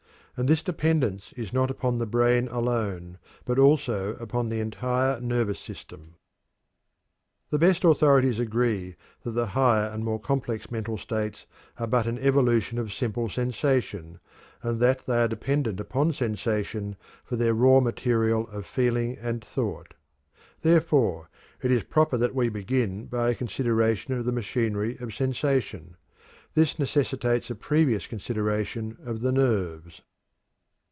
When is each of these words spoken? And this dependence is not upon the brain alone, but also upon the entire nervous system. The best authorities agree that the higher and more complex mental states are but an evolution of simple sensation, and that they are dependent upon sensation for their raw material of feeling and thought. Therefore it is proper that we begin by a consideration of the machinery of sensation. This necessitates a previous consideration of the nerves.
And 0.37 0.49
this 0.49 0.63
dependence 0.63 1.33
is 1.33 1.53
not 1.53 1.69
upon 1.69 1.99
the 1.99 2.07
brain 2.07 2.47
alone, 2.47 3.19
but 3.45 3.59
also 3.59 4.15
upon 4.15 4.47
the 4.49 4.61
entire 4.61 5.19
nervous 5.19 5.59
system. 5.59 6.15
The 7.51 7.59
best 7.59 7.83
authorities 7.83 8.39
agree 8.39 8.95
that 9.23 9.31
the 9.31 9.47
higher 9.47 9.89
and 9.89 10.03
more 10.03 10.19
complex 10.19 10.71
mental 10.71 10.97
states 10.97 11.45
are 11.77 11.85
but 11.85 12.07
an 12.07 12.17
evolution 12.17 12.79
of 12.79 12.93
simple 12.93 13.29
sensation, 13.29 14.19
and 14.63 14.79
that 14.79 15.05
they 15.05 15.21
are 15.21 15.27
dependent 15.27 15.79
upon 15.79 16.11
sensation 16.13 16.95
for 17.23 17.35
their 17.35 17.53
raw 17.53 17.79
material 17.79 18.47
of 18.47 18.65
feeling 18.65 19.17
and 19.19 19.43
thought. 19.45 19.93
Therefore 20.61 21.29
it 21.61 21.69
is 21.71 21.83
proper 21.83 22.17
that 22.17 22.33
we 22.33 22.49
begin 22.49 23.05
by 23.05 23.29
a 23.29 23.35
consideration 23.35 24.13
of 24.15 24.25
the 24.25 24.31
machinery 24.31 24.97
of 24.99 25.13
sensation. 25.13 25.97
This 26.55 26.79
necessitates 26.79 27.51
a 27.51 27.55
previous 27.55 28.07
consideration 28.07 28.97
of 29.03 29.19
the 29.19 29.33
nerves. 29.33 30.01